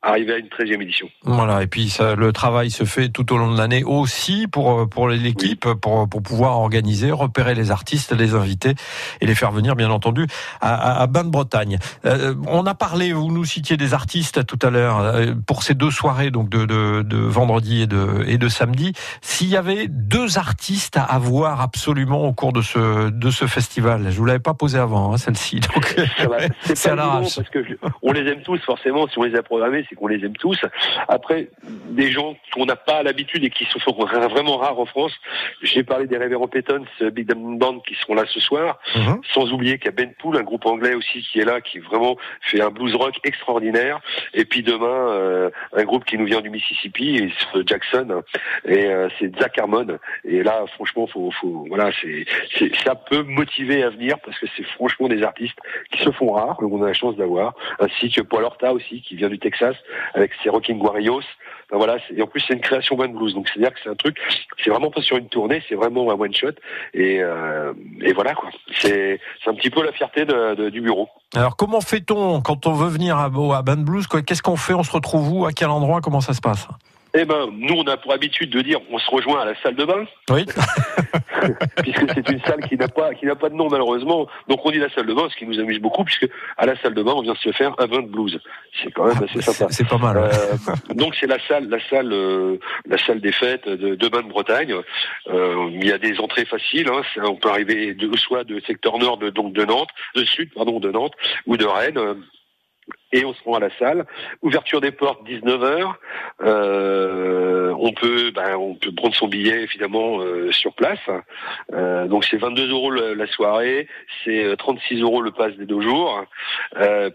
[0.06, 1.08] arriver à une 13e édition.
[1.24, 4.88] Voilà, et puis ça, le travail se fait tout au long de l'année aussi pour,
[4.88, 8.74] pour l'équipe, pour, pour pouvoir organiser, repérer les artistes, les inviter
[9.20, 10.26] et les faire venir, bien entendu,
[10.60, 11.78] à, à, Bain-de-Bretagne.
[12.04, 15.74] Euh, on a parlé, vous nous citiez des artistes tout à l'heure, euh, pour ces
[15.74, 18.92] deux soirées, donc de, de, de, vendredi et de, et de samedi.
[19.20, 24.10] S'il y avait deux artistes à voir absolument au cours de ce, de ce festival,
[24.10, 25.96] je vous l'avais pas posé avant, hein, celle-ci, donc
[26.62, 26.96] c'est à.
[26.96, 27.58] Parce que
[28.02, 30.58] on les aime tous, forcément, si on les a programmés, c'est qu'on les aime tous.
[31.08, 31.48] Après,
[31.90, 35.12] des gens qu'on n'a pas l'habitude et qui sont vraiment rares en France,
[35.62, 39.20] j'ai parlé des Révérends Pétons, Big Diamond Band qui seront là ce soir, mhm.
[39.32, 41.78] sans oublier qu'il y a Ben Pool, un groupe anglais aussi qui est là, qui
[41.78, 44.00] vraiment fait un blues rock extraordinaire.
[44.34, 47.32] Et puis demain, euh, un groupe qui nous vient du Mississippi,
[47.66, 48.22] Jackson,
[48.64, 49.98] et euh, c'est Zach Harmon.
[50.24, 54.64] Et là, franchement, faut, faut voilà, c'est, ça peut motiver à venir parce que c'est
[54.64, 55.58] franchement des artistes
[55.90, 59.02] qui se font rares, que on a la chance d'avoir, ainsi que Paul Horta aussi,
[59.02, 59.75] qui vient du Texas,
[60.14, 61.24] avec ses Rocking Warriors.
[61.72, 64.16] voilà, et en plus c'est une création one blues, donc c'est-à-dire que c'est un truc,
[64.62, 66.52] c'est vraiment pas sur une tournée, c'est vraiment un one shot,
[66.94, 68.50] et, euh, et voilà quoi.
[68.80, 70.24] C'est un petit peu la fierté
[70.70, 71.08] du bureau.
[71.34, 74.06] Alors comment fait-on quand on veut venir à, à Band Blues?
[74.06, 74.74] Qu'est-ce qu'on fait?
[74.74, 75.46] On se retrouve où?
[75.46, 76.00] À quel endroit?
[76.00, 76.68] Comment ça se passe?
[77.22, 79.76] Eh ben, nous, on a pour habitude de dire, on se rejoint à la salle
[79.76, 80.06] de bain.
[80.30, 80.44] Oui.
[81.82, 84.26] puisque c'est une salle qui n'a pas, qui n'a pas de nom malheureusement.
[84.48, 86.76] Donc on dit la salle de bain, ce qui nous amuse beaucoup, puisque à la
[86.80, 88.40] salle de bain, on vient se faire un vin de blues.
[88.82, 89.70] C'est quand même assez sympa.
[89.70, 90.16] C'est pas mal.
[90.16, 90.30] Euh,
[90.94, 94.28] donc c'est la salle, la salle, euh, la salle des fêtes de, de bain de
[94.28, 94.74] Bretagne.
[95.28, 96.88] Euh, il y a des entrées faciles.
[96.88, 97.02] Hein.
[97.24, 100.80] on peut arriver de, soit de secteur nord, de, donc de Nantes, de sud, pardon,
[100.80, 101.14] de Nantes
[101.46, 102.16] ou de Rennes
[103.12, 104.06] et on se rend à la salle.
[104.42, 105.94] Ouverture des portes 19h.
[106.42, 110.98] Euh, on peut ben, on peut prendre son billet évidemment euh, sur place.
[111.72, 113.88] Euh, donc c'est 22 euros la soirée,
[114.24, 116.24] c'est 36 euros le pass des deux jours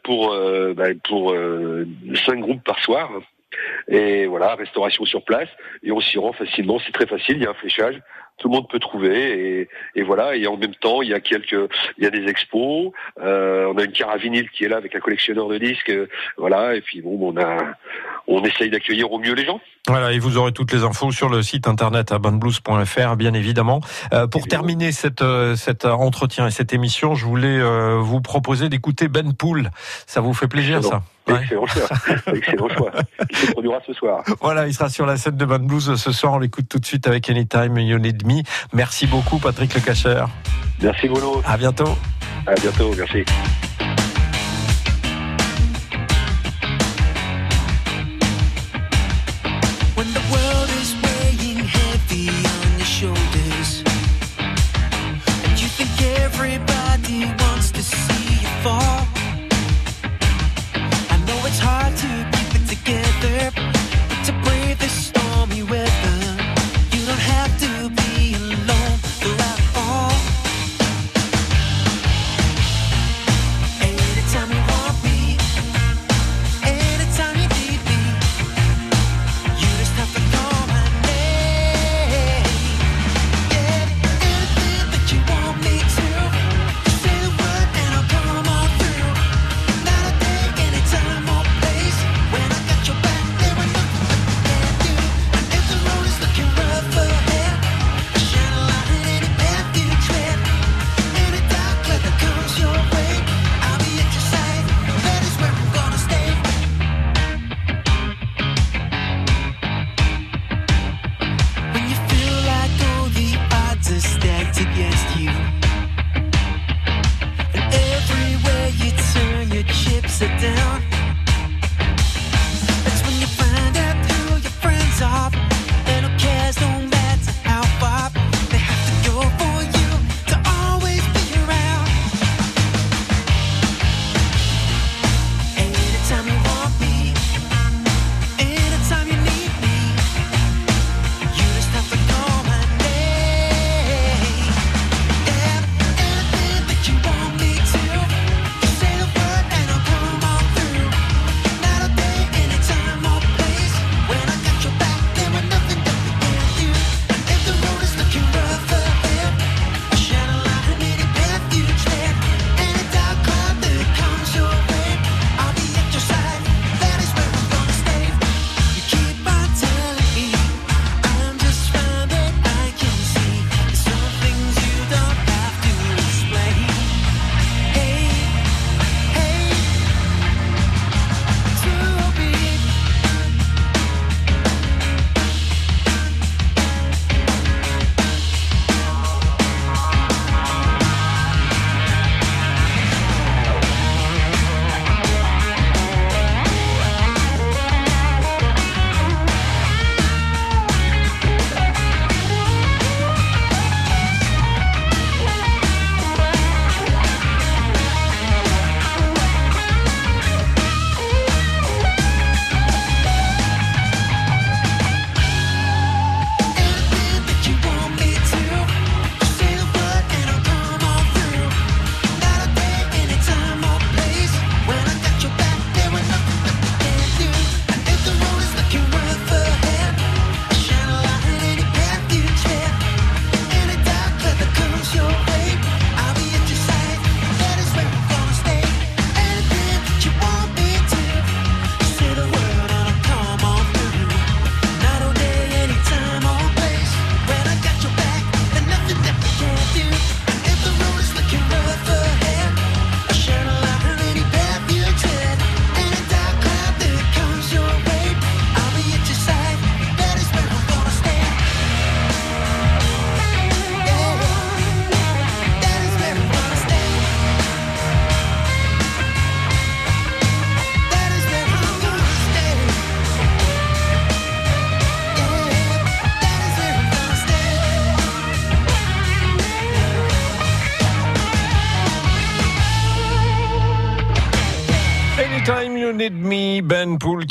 [0.03, 0.35] pour
[0.75, 1.35] ben, pour
[2.25, 3.11] cinq groupes par soir.
[3.89, 5.49] Et voilà, restauration sur place.
[5.83, 8.01] Et on s'y rend facilement, c'est très facile, il y a un fléchage
[8.41, 11.69] tout le monde peut trouver et, voilà et en même temps il y a quelques
[11.97, 14.99] il y a des expos euh, on a une caravinile qui est là avec un
[14.99, 15.93] collectionneur de disques
[16.37, 17.57] voilà et puis bon on a
[18.27, 21.29] on essaye d'accueillir au mieux les gens voilà et vous aurez toutes les infos sur
[21.29, 23.79] le site internet abanblues.fr bien évidemment
[24.11, 27.61] euh, pour terminer cette euh, cet entretien et cette émission je voulais
[27.99, 29.69] vous proposer d'écouter Ben Pool
[30.07, 31.87] ça vous fait plaisir ça Excellent choix.
[32.33, 32.91] Excellent choix.
[33.29, 34.23] Il se produira ce soir.
[34.41, 36.33] Voilà, il sera sur la scène de Van Blues ce soir.
[36.33, 38.30] On l'écoute tout de suite avec Anytime You Need Me.
[38.73, 40.25] Merci beaucoup, Patrick Le Cacher.
[40.81, 41.41] Merci, Bruno.
[41.45, 41.97] À bientôt.
[42.47, 42.93] À bientôt.
[42.97, 43.23] Merci.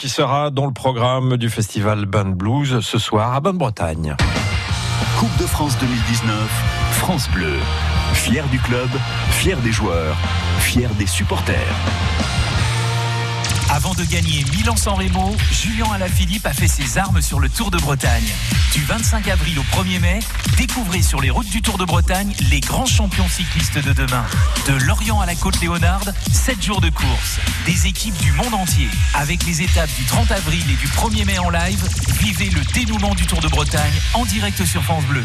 [0.01, 4.17] Qui sera dans le programme du festival Ben Blues ce soir à Bonne-Bretagne.
[5.19, 6.49] Coupe de France 2019,
[6.93, 7.53] France Bleu.
[8.15, 8.89] Fier du club,
[9.29, 10.17] fier des joueurs,
[10.61, 11.77] fier des supporters.
[13.83, 17.79] Avant de gagner Milan-San Remo, Julien Alaphilippe a fait ses armes sur le Tour de
[17.79, 18.31] Bretagne.
[18.75, 20.19] Du 25 avril au 1er mai,
[20.59, 24.27] découvrez sur les routes du Tour de Bretagne les grands champions cyclistes de demain.
[24.67, 27.39] De Lorient à la côte Léonarde, 7 jours de course.
[27.65, 28.89] Des équipes du monde entier.
[29.15, 31.83] Avec les étapes du 30 avril et du 1er mai en live,
[32.21, 35.25] vivez le dénouement du Tour de Bretagne en direct sur France Bleu.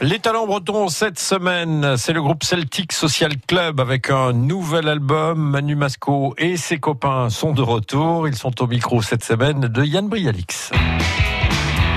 [0.00, 5.50] Les talents bretons cette semaine, c'est le groupe Celtic Social Club avec un nouvel album.
[5.50, 8.28] Manu Masco et ses copains sont de retour.
[8.28, 10.70] Ils sont au micro cette semaine de Yann Brialix.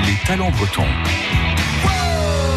[0.08, 0.82] Les talents bretons.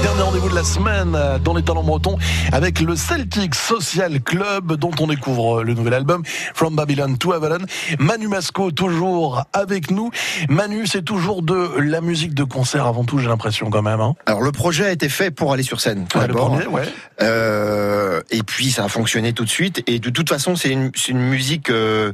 [0.04, 2.18] Dernier rendez-vous de la semaine euh, dans les talents bretons
[2.52, 7.64] avec le Celtic Social Club dont on découvre le nouvel album From Babylon to Avalon.
[7.98, 10.10] Manu Masco toujours avec nous.
[10.50, 14.00] Manu, c'est toujours de la musique de concert avant tout, j'ai l'impression quand même.
[14.02, 14.14] Hein.
[14.26, 16.50] Alors le projet a été fait pour aller sur scène tout Ouais, d'abord.
[16.50, 16.82] premier, ouais.
[17.22, 19.82] Euh, et puis ça a fonctionné tout de suite.
[19.86, 22.12] Et de toute façon, c'est une, c'est une musique euh,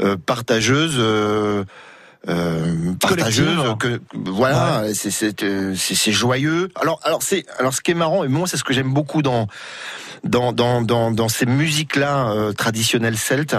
[0.00, 0.96] euh, partageuse.
[2.28, 6.70] Euh, euh, partageuse que voilà c'est c'est euh, c'est c'est joyeux.
[6.80, 9.22] Alors alors c'est alors ce qui est marrant et moi c'est ce que j'aime beaucoup
[9.22, 9.48] dans
[10.24, 13.56] dans dans dans, dans ces musiques là traditionnelles celtes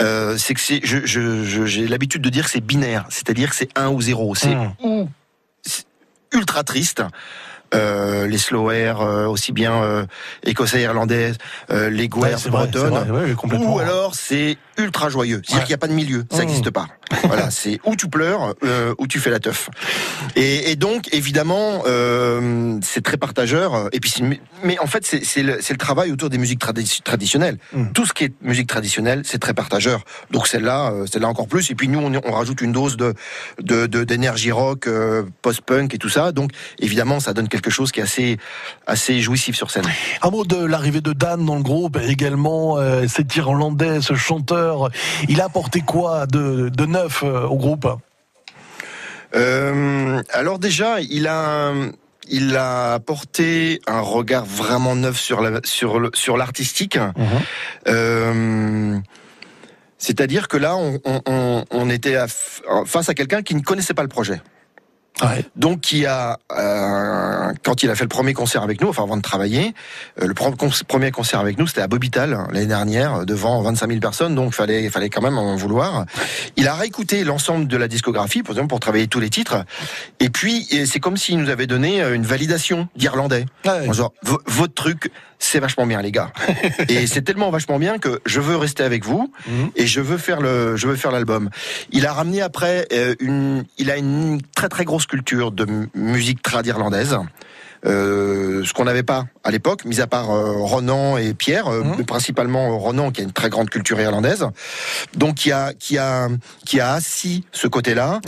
[0.00, 3.50] euh, c'est que c'est je je- je- j'ai l'habitude de dire que c'est binaire c'est-à-dire
[3.50, 4.34] que c'est un ou zéro.
[4.34, 4.74] C'est Mmh.
[4.82, 5.08] ou
[5.62, 5.84] c'est
[6.32, 7.02] ultra triste
[7.74, 10.04] euh, les slow air, euh, aussi bien euh,
[10.44, 11.32] écossais, irlandais,
[11.70, 13.74] euh, les Ouais, vrai, c'est bretonnes, vrai, ouais, complètement.
[13.74, 15.40] ou alors c'est ultra joyeux.
[15.44, 15.62] C'est-à-dire Ouais.
[15.64, 16.40] qu'il n'y a pas de milieu, ça Mmh.
[16.40, 16.86] n'existe pas.
[17.24, 19.68] voilà, c'est où tu pleures, euh, ou tu fais la teuf.
[20.36, 23.88] Et, et donc, évidemment, euh, c'est très partageur.
[23.92, 24.12] Et puis,
[24.64, 27.58] mais en fait, c'est c'est le, le travail autour des musiques tradi- traditionnelles.
[27.72, 27.92] Mmh.
[27.92, 30.04] Tout ce qui est musique traditionnelle, c'est très partageur.
[30.30, 31.70] Donc celle-là, celle-là encore plus.
[31.70, 33.14] Et puis nous, on, on rajoute une dose de
[33.60, 36.32] de- de- d'énergie rock, euh, post-punk et tout ça.
[36.32, 38.38] Donc évidemment, ça donne quelque chose qui est assez
[38.86, 39.84] assez jouissif sur scène.
[40.22, 44.90] Un mot de l'arrivée de Dan dans le groupe, également euh, cet Irlandais, ce chanteur.
[45.28, 47.86] Il a apporté quoi de, de neuf euh, au groupe?
[49.34, 51.72] Euh, alors déjà, il a
[52.28, 56.98] il a apporté un regard vraiment neuf sur la sur le sur l'artistique.
[57.88, 58.98] Euh,
[59.98, 62.26] c'est-à-dire que là, on, on- on, on était à
[62.86, 64.40] face à quelqu'un qui ne connaissait pas le projet.
[65.56, 69.16] Donc, qui a, euh, quand il a fait le premier concert avec nous, enfin avant
[69.16, 69.74] de travailler,
[70.20, 73.88] euh, le premier concert avec nous, c'était à Bobital hein, l'année dernière, euh, devant 25
[73.88, 76.06] 000 personnes, donc fallait, fallait quand même en vouloir.
[76.56, 79.64] Il a réécouté l'ensemble de la discographie, pour exemple, pour travailler tous les titres,
[80.18, 83.46] et puis c'est comme s'il nous avait donné euh, une validation d'Irlandais.
[83.88, 85.10] En genre, votre truc,
[85.42, 86.32] c'est vachement bien, les gars.
[86.88, 89.32] et c'est tellement vachement bien que je veux rester avec vous
[89.76, 91.50] et je veux faire le, je veux faire l'album.
[91.90, 96.42] Il a ramené après euh, une, il a une très très grosse culture de musique
[96.42, 97.16] trad irlandaise.
[97.84, 101.82] Euh, ce qu'on n'avait pas à l'époque, mis à part euh, Ronan et Pierre, euh,
[101.98, 104.46] mais principalement Ronan qui a une très grande culture irlandaise,
[105.16, 106.28] donc qui a qui a
[106.64, 108.20] qui a assis ce côté-là.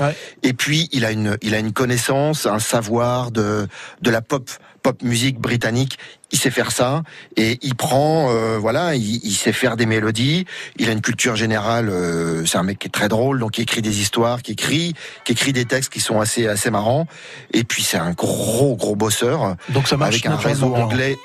[0.43, 3.69] Et puis il a une il a une connaissance, un savoir de
[4.03, 4.51] de la pop
[4.85, 5.99] pop musique britannique.
[6.31, 7.03] Il sait faire ça
[7.37, 10.45] et il prend euh, voilà, il, il sait faire des mélodies.
[10.77, 11.89] Il a une culture générale.
[11.89, 14.95] euh, c'est un mec qui est très drôle, donc qui écrit des histoires, qui écrit
[15.25, 17.07] qui écrit des textes qui sont assez assez marrants.
[17.53, 19.57] Et puis c'est un gros gros bosseur.
[19.71, 21.17] Donc ça marche avec un réseau anglais,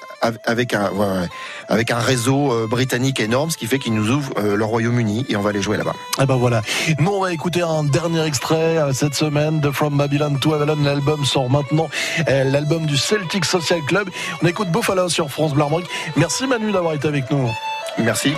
[0.46, 1.28] avec un ouais,
[1.68, 5.26] avec un réseau euh, britannique énorme, ce qui fait qu'il nous ouvre euh, le Royaume-Uni
[5.30, 5.94] et on va aller jouer là-bas.
[6.22, 6.62] Eh ben voilà.
[7.00, 10.78] Nous, on va écouter un dernier extrait euh, cette semaine de From Babylon to Avalon.
[10.84, 11.90] L'album sort maintenant.
[12.28, 14.10] L'album du Celtic Social Club.
[14.42, 15.88] On écoute Buffalo sur France Armorique.
[16.16, 17.50] Merci Manu d'avoir été avec nous.
[17.98, 18.34] Merci.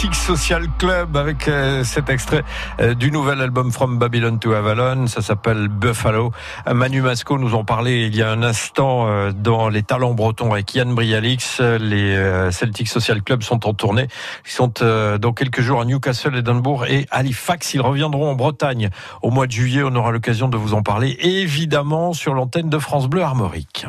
[0.00, 2.42] Celtic Social Club avec euh, cet extrait
[2.80, 5.06] euh, du nouvel album From Babylon to Avalon.
[5.08, 6.32] Ça s'appelle Buffalo.
[6.72, 10.54] Manu Masco nous en parlait il y a un instant euh, dans les talents bretons
[10.54, 11.60] avec Yann Brialix.
[11.60, 12.16] Les
[12.50, 14.08] Celtic Social Club sont en tournée.
[14.46, 17.74] Ils sont dans quelques jours à Newcastle, Edinburgh et Halifax.
[17.74, 18.88] Ils reviendront en Bretagne
[19.20, 19.82] au mois de juillet.
[19.84, 23.84] On aura l'occasion de vous en parler évidemment sur l'antenne de France Bleu Armorique.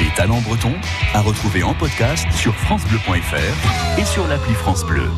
[0.00, 0.74] Les talents bretons
[1.14, 5.08] à retrouver en podcast sur francebleu.fr et sur l'appli France Bleu.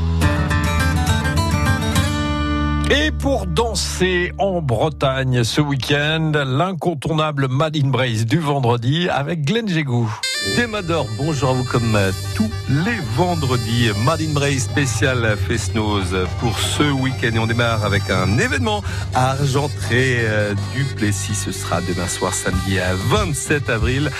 [2.92, 9.68] Et pour danser en Bretagne ce week-end, l'incontournable Mad in Brace du vendredi avec Glenn
[9.68, 10.12] Jégou.
[10.56, 11.98] Démador, bonjour à vous comme
[12.34, 13.90] tous les vendredis.
[14.04, 17.30] Mad in Brace spécial Fesnose pour ce week-end.
[17.34, 18.82] Et on démarre avec un événement
[19.14, 21.34] à Argentré euh, du Plessis.
[21.34, 24.10] Ce sera demain soir, samedi à 27 avril,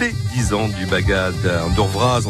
[0.00, 2.22] les 10 ans du Bagad en Dorvraz,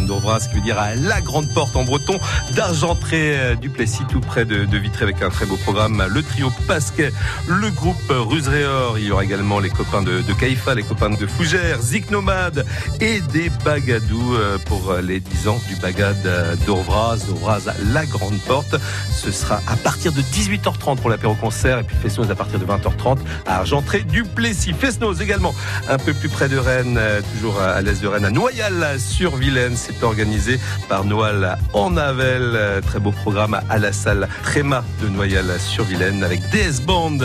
[0.48, 2.20] qui veut dire à la grande porte en breton
[2.54, 6.06] d'Argentré euh, du Plessis, tout près de, de Vitré avec un très beau programme.
[6.10, 7.12] Le trio Pasquet,
[7.48, 8.98] le groupe Ruseréor.
[8.98, 12.66] Il y aura également les copains de, de Caïfa, les copains de Fougère, Zik Nomade
[13.00, 17.72] et des des Bagadou euh, pour euh, les 10 ans du Bagad euh, d'Orvraz, d'Orvraz
[17.92, 18.74] la Grande Porte.
[19.14, 22.64] Ce sera à partir de 18h30 pour l'apéro concert et puis Fesnos à partir de
[22.64, 24.72] 20h30 à Argentré du Plessis.
[24.72, 25.54] Fesnos également
[25.88, 26.98] un peu plus près de Rennes,
[27.32, 29.76] toujours à l'est de Rennes, à Noyal sur Vilaine.
[29.76, 30.58] C'est organisé
[30.88, 32.80] par Noël en Avel.
[32.86, 37.18] Très beau programme à la salle Tréma de Noyal sur Vilaine avec DS Band.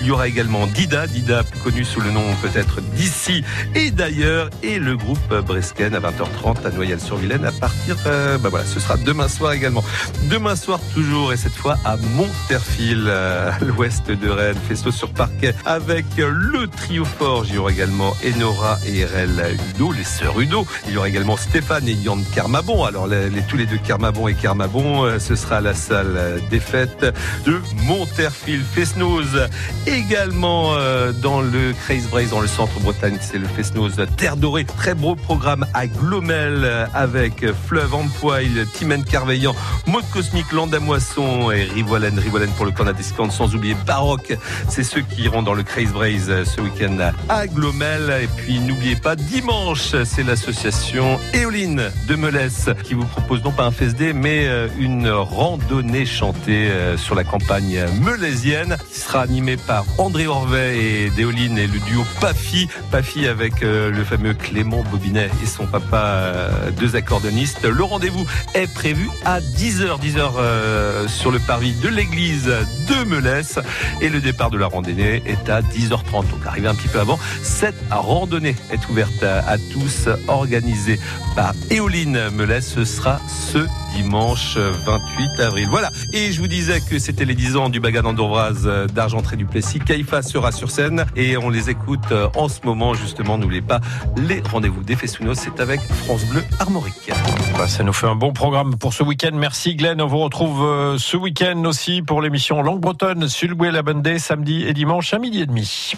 [0.00, 3.44] Il y aura également Dida, Dida plus connu sous le nom peut-être d'ici
[3.76, 8.80] et d'ailleurs et le groupe à 20h30 à Noyelles-sur-Vilaine à partir, euh, bah voilà, ce
[8.80, 9.84] sera demain soir également.
[10.30, 15.10] Demain soir toujours et cette fois à Monterfil, euh, à l'ouest de Rennes, festo sur
[15.10, 17.48] parquet avec le trio Forge.
[17.50, 20.66] Il y aura également Enora et RL Udo, les sœurs Udo.
[20.88, 22.84] Il y aura également Stéphane et Yann Carmabon.
[22.84, 26.60] Alors les, tous les deux Carmabon et Carmabon, euh, ce sera à la salle des
[26.60, 27.04] fêtes
[27.44, 28.62] de Monterfil.
[28.62, 29.46] Fesnose
[29.86, 30.74] également
[31.22, 34.64] dans le Craze dans le centre Bretagne, c'est le Fesnose Terre Dorée.
[34.64, 39.54] Très beau programme à Glomel avec Fleuve Ampoil, Timen Carveillant,
[39.86, 44.36] Mode Cosmique, Landamoisson et Rivolen, Rivolen pour le Canada Discount, sans oublier Baroque.
[44.68, 48.12] C'est ceux qui iront dans le Craze Braze ce week-end à Glomel.
[48.22, 53.64] Et puis n'oubliez pas, dimanche, c'est l'association Éoline de Melès qui vous propose non pas
[53.64, 59.56] un FSD, mais euh, une randonnée chantée euh, sur la campagne melezienne qui sera animée
[59.56, 62.68] par André Orvet et Déoline et le duo Pafi.
[62.90, 67.64] Pafi avec euh, le fameux Clément Bobinet et son papa, euh, deux accordonnistes.
[67.64, 73.58] Le rendez-vous est prévu à 10h, 10h euh, sur le parvis de l'église de Melès
[74.00, 76.30] et le départ de la randonnée est à 10h30.
[76.30, 77.18] Donc arrivé un petit peu avant.
[77.42, 80.98] Cette randonnée est ouverte à, tous, organisée
[81.36, 82.66] par Éoline Melès.
[82.66, 85.66] Ce sera ce dimanche 28 avril.
[85.70, 85.90] Voilà.
[86.12, 89.44] Et je vous disais que c'était les 10 ans du Bagad d'Orvraz euh, d'Argentré du
[89.44, 89.80] Plessis.
[89.80, 93.38] Kaifa sera sur scène et on les écoute en ce moment justement.
[93.38, 93.80] N'oubliez pas
[94.16, 94.96] les rendez-vous des
[95.34, 97.10] C'est avec France Bleu Armorique.
[97.56, 99.30] Bah, ça nous fait un bon programme pour ce week-end.
[99.34, 100.00] Merci Glenn.
[100.00, 104.64] On vous retrouve euh, ce week-end aussi pour l'émission Langue Bretonne, Sulboué la Bendée, samedi
[104.64, 105.92] et dimanche à midi et demi.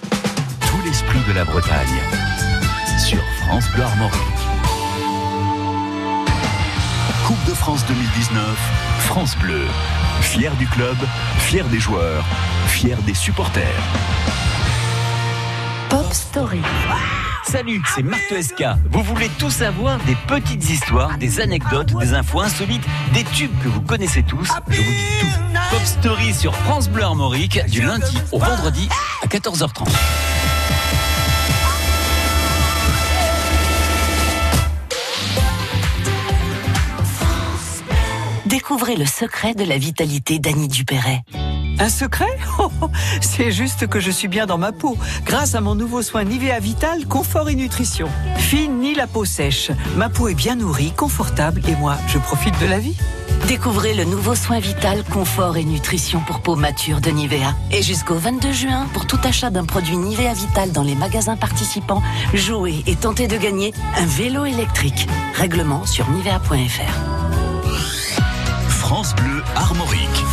[0.61, 2.01] Tout l'esprit de la Bretagne
[2.99, 4.21] sur France Bleu Armorique.
[7.27, 8.45] Coupe de France 2019,
[9.01, 9.67] France Bleu.
[10.21, 10.97] Fier du club,
[11.39, 12.25] fier des joueurs,
[12.67, 13.65] fier des supporters.
[15.89, 16.61] Pop Story.
[17.45, 18.65] Salut, c'est Marc SK.
[18.91, 23.69] Vous voulez tout savoir des petites histoires, des anecdotes, des infos insolites, des tubes que
[23.69, 25.27] vous connaissez tous Je vous dis tout.
[25.71, 28.89] Pop Story sur France Bleu Armorique du lundi au vendredi
[29.23, 29.89] à 14h30.
[38.47, 41.23] Découvrez le secret de la vitalité d'Annie Dupéret.
[41.79, 42.71] Un secret oh,
[43.21, 46.59] C'est juste que je suis bien dans ma peau, grâce à mon nouveau soin Nivea
[46.61, 48.09] Vital Confort et Nutrition.
[48.37, 49.71] Fine ni la peau sèche.
[49.97, 52.97] Ma peau est bien nourrie, confortable et moi, je profite de la vie.
[53.49, 57.55] Découvrez le nouveau soin vital confort et nutrition pour peau mature de Nivea.
[57.73, 62.03] Et jusqu'au 22 juin, pour tout achat d'un produit Nivea Vital dans les magasins participants,
[62.35, 65.09] jouez et tentez de gagner un vélo électrique.
[65.35, 67.13] Règlement sur nivea.fr.
[68.69, 70.25] France Bleu Armorique.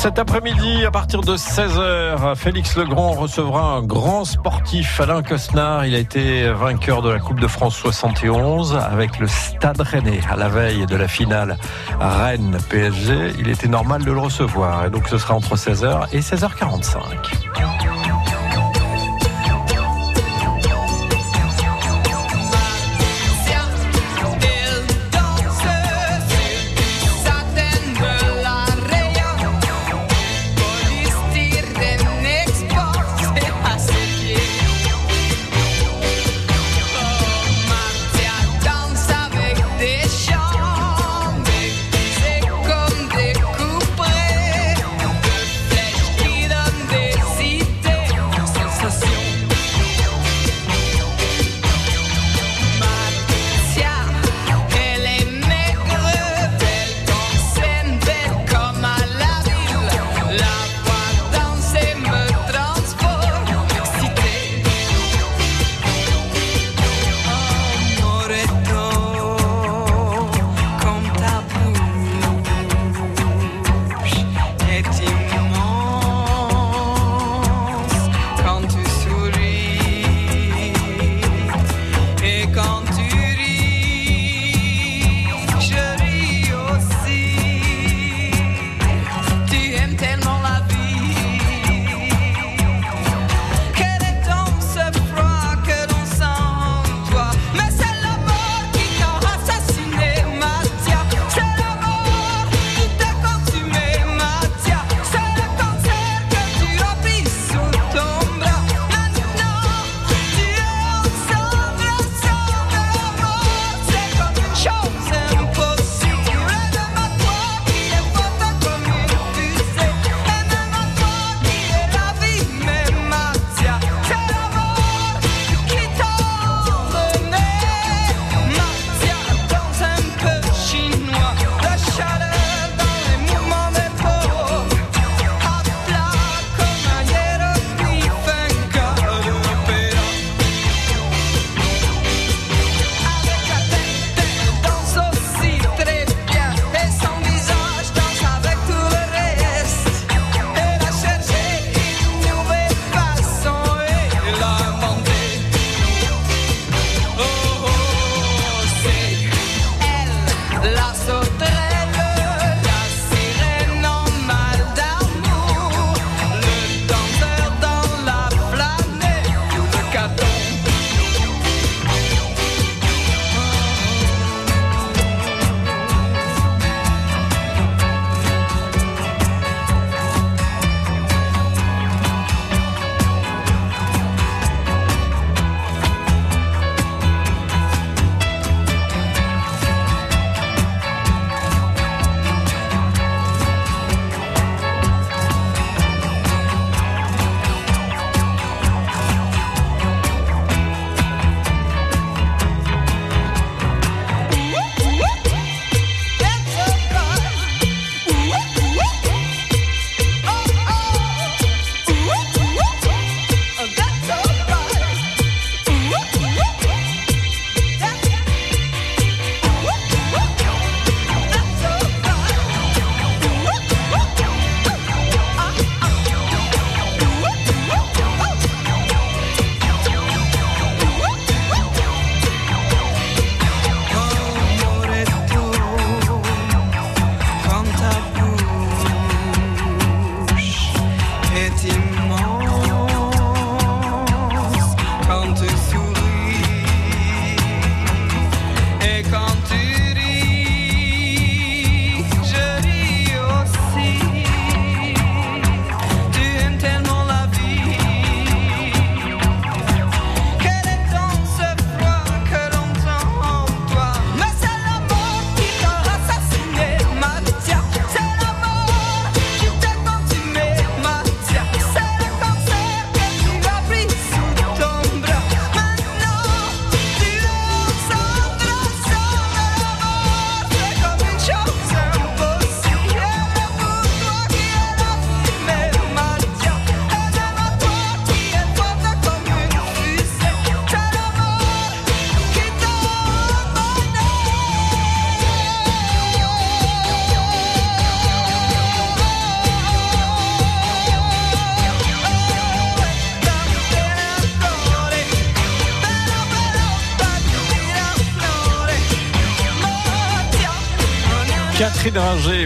[0.00, 5.86] Cet après-midi, à partir de 16h, Félix Legrand recevra un grand sportif, Alain Cosnard.
[5.86, 10.36] Il a été vainqueur de la Coupe de France 71 avec le Stade Rennais à
[10.36, 11.58] la veille de la finale
[11.98, 13.34] Rennes-PSG.
[13.40, 14.86] Il était normal de le recevoir.
[14.86, 16.98] Et donc ce sera entre 16h et 16h45.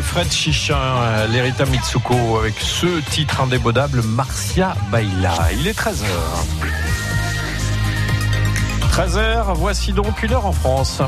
[0.03, 5.35] Fred Chichin, euh, Lerita Mitsuko avec ce titre indémodable Marcia Baila.
[5.59, 6.05] Il est 13h.
[8.93, 11.03] 13h, voici donc une heure en France.